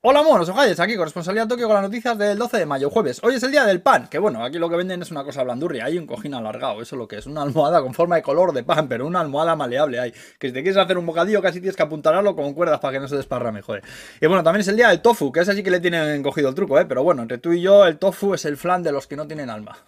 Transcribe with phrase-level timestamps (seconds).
[0.00, 3.18] Hola monos, ojalles, aquí corresponsalía Tokio con las noticias del 12 de mayo, jueves.
[3.24, 5.42] Hoy es el día del pan, que bueno, aquí lo que venden es una cosa
[5.42, 8.22] blandurria, hay un cojín alargado, eso es lo que es, una almohada con forma de
[8.22, 10.12] color de pan, pero una almohada maleable hay.
[10.38, 13.00] Que si te quieres hacer un bocadillo casi tienes que apuntarlo con cuerdas para que
[13.00, 13.82] no se desparrame, joder.
[14.20, 16.48] Y bueno, también es el día del tofu, que ese sí que le tienen cogido
[16.48, 18.92] el truco, eh, pero bueno, entre tú y yo el tofu es el flan de
[18.92, 19.78] los que no tienen alma.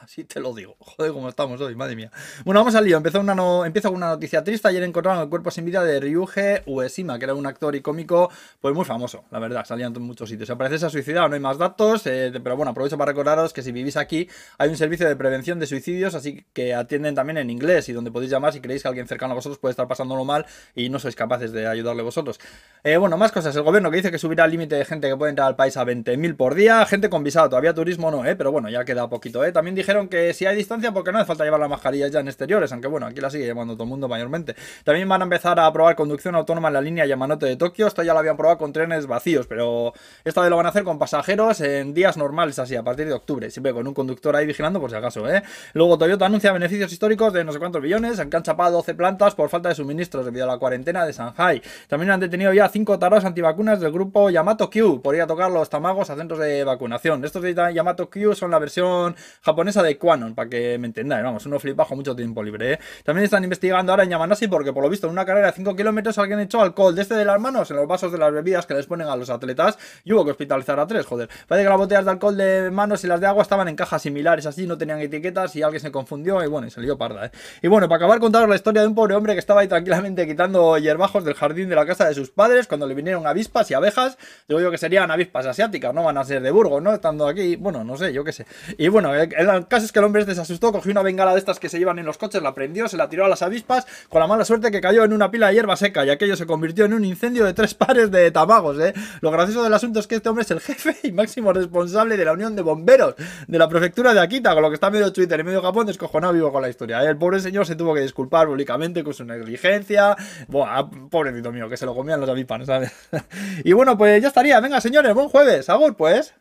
[0.00, 0.76] Así te lo digo.
[0.78, 2.10] Joder, cómo estamos hoy, madre mía.
[2.44, 2.96] Bueno, vamos al lío.
[2.96, 3.64] Empezó una no...
[3.64, 4.68] Empieza con una noticia triste.
[4.68, 8.30] Ayer encontraron el cuerpo sin vida de Ryuge Uesima, que era un actor y cómico
[8.60, 9.64] pues muy famoso, la verdad.
[9.64, 10.46] Salían en muchos sitios.
[10.46, 12.06] Se parece se ha suicidado, no hay más datos.
[12.06, 15.58] Eh, pero bueno, aprovecho para recordaros que si vivís aquí hay un servicio de prevención
[15.58, 18.88] de suicidios, así que atienden también en inglés y donde podéis llamar si creéis que
[18.88, 22.38] alguien cercano a vosotros puede estar pasándolo mal y no sois capaces de ayudarle vosotros.
[22.84, 23.54] Eh, bueno, más cosas.
[23.56, 25.76] El gobierno que dice que subirá el límite de gente que puede entrar al país
[25.76, 26.86] a 20.000 por día.
[26.86, 27.48] Gente con visado.
[27.48, 28.36] Todavía turismo no, ¿eh?
[28.36, 29.50] Pero bueno, ya queda poquito, ¿eh?
[29.50, 30.58] También dijeron que si hay
[30.92, 33.46] porque no hace falta llevar la mascarilla ya en exteriores, aunque bueno, aquí la sigue
[33.46, 34.54] llevando todo el mundo mayormente.
[34.84, 38.02] También van a empezar a probar conducción autónoma en la línea Yamanote de Tokio, esto
[38.02, 40.98] ya lo habían probado con trenes vacíos, pero esta vez lo van a hacer con
[40.98, 44.78] pasajeros en días normales, así, a partir de octubre, siempre con un conductor ahí vigilando
[44.78, 45.42] por si acaso, ¿eh?
[45.72, 49.48] Luego Toyota anuncia beneficios históricos de no sé cuántos billones, han chapado 12 plantas por
[49.48, 51.62] falta de suministros debido a la cuarentena de Shanghai.
[51.86, 55.50] También han detenido ya 5 taros antivacunas del grupo Yamato Q por ir a tocar
[55.50, 57.24] los tamagos a centros de vacunación.
[57.24, 61.46] Estos de Yamato Q son la versión japonesa de Quanon, para que me entendáis, vamos,
[61.46, 62.78] uno flipa con mucho tiempo libre, ¿eh?
[63.04, 65.76] También están investigando ahora en Yamanashi porque por lo visto en una carrera de 5
[65.76, 68.66] kilómetros alguien echó alcohol de este de las manos en los vasos de las bebidas
[68.66, 71.28] que les ponen a los atletas y hubo que hospitalizar a tres, joder.
[71.46, 74.02] Parece que las botellas de alcohol de manos y las de agua estaban en cajas
[74.02, 77.30] similares así, no tenían etiquetas y alguien se confundió y bueno, y salió parda, ¿eh?
[77.62, 80.26] Y bueno, para acabar contaros la historia de un pobre hombre que estaba ahí tranquilamente
[80.26, 83.74] quitando hierbajos del jardín de la casa de sus padres cuando le vinieron avispas y
[83.74, 86.92] abejas, digo yo que serían avispas asiáticas, no van a ser de Burgos, ¿no?
[86.92, 88.46] Estando aquí, bueno, no sé, yo qué sé.
[88.76, 91.38] Y bueno, el, caso es que el hombre este se asustó, cogió una bengala de
[91.38, 93.86] estas que se llevan en los coches, la prendió, se la tiró a las avispas,
[94.08, 96.46] con la mala suerte que cayó en una pila de hierba seca y aquello se
[96.46, 98.94] convirtió en un incendio de tres pares de tamagos, ¿eh?
[99.20, 102.24] Lo gracioso del asunto es que este hombre es el jefe y máximo responsable de
[102.24, 103.14] la Unión de Bomberos
[103.46, 106.32] de la prefectura de Akita, con lo que está medio Twitter y medio Japón, descojonado
[106.32, 107.02] vivo con la historia.
[107.02, 107.08] ¿eh?
[107.08, 110.16] El pobre señor se tuvo que disculpar públicamente con su negligencia.
[110.48, 112.92] Buah, pobrecito mío, que se lo comían los avispas, ¿sabes?
[113.64, 114.60] y bueno, pues ya estaría.
[114.60, 115.68] Venga, señores, buen jueves.
[115.68, 116.34] Agur, pues.